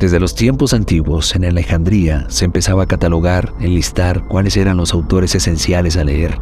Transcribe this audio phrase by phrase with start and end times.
[0.00, 5.34] Desde los tiempos antiguos, en Alejandría, se empezaba a catalogar, enlistar cuáles eran los autores
[5.34, 6.38] esenciales a leer.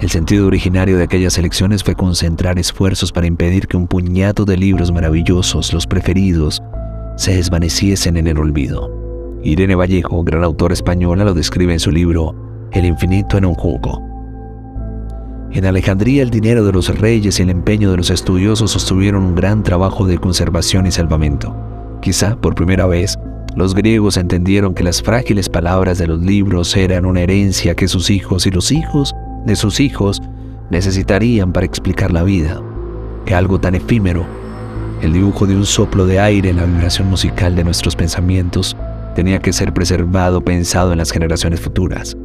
[0.00, 4.56] El sentido originario de aquellas elecciones fue concentrar esfuerzos para impedir que un puñado de
[4.56, 6.62] libros maravillosos, los preferidos,
[7.16, 8.88] se desvaneciesen en el olvido.
[9.42, 14.00] Irene Vallejo, gran autora española, lo describe en su libro El infinito en un jugo.
[15.50, 19.34] En Alejandría el dinero de los reyes y el empeño de los estudiosos sostuvieron un
[19.34, 21.67] gran trabajo de conservación y salvamento.
[22.00, 23.18] Quizá por primera vez,
[23.56, 28.10] los griegos entendieron que las frágiles palabras de los libros eran una herencia que sus
[28.10, 29.14] hijos y los hijos
[29.46, 30.22] de sus hijos
[30.70, 32.62] necesitarían para explicar la vida,
[33.24, 34.24] que algo tan efímero,
[35.02, 38.76] el dibujo de un soplo de aire en la vibración musical de nuestros pensamientos,
[39.14, 42.16] tenía que ser preservado pensado en las generaciones futuras,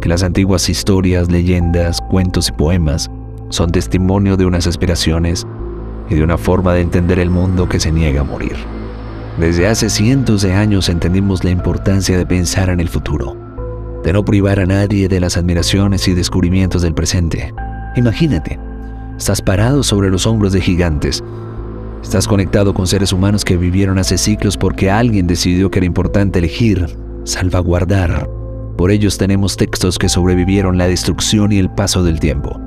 [0.00, 3.10] que las antiguas historias, leyendas, cuentos y poemas
[3.50, 5.46] son testimonio de unas aspiraciones
[6.10, 8.56] y de una forma de entender el mundo que se niega a morir.
[9.38, 13.36] Desde hace cientos de años entendimos la importancia de pensar en el futuro,
[14.04, 17.54] de no privar a nadie de las admiraciones y descubrimientos del presente.
[17.96, 18.58] Imagínate,
[19.16, 21.22] estás parado sobre los hombros de gigantes,
[22.02, 26.40] estás conectado con seres humanos que vivieron hace siglos porque alguien decidió que era importante
[26.40, 26.86] elegir,
[27.24, 28.28] salvaguardar.
[28.76, 32.60] Por ellos tenemos textos que sobrevivieron la destrucción y el paso del tiempo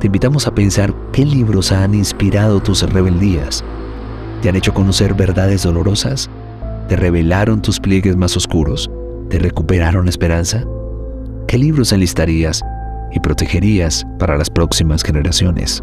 [0.00, 3.64] te invitamos a pensar qué libros han inspirado tus rebeldías.
[4.42, 6.30] ¿Te han hecho conocer verdades dolorosas?
[6.88, 8.88] ¿Te revelaron tus pliegues más oscuros?
[9.28, 10.64] ¿Te recuperaron la esperanza?
[11.48, 12.62] ¿Qué libros enlistarías
[13.12, 15.82] y protegerías para las próximas generaciones?